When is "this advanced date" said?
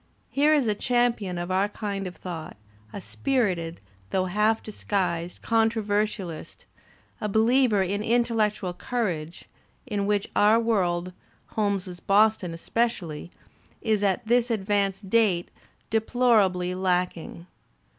14.25-15.49